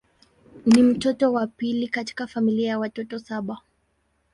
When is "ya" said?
2.69-2.79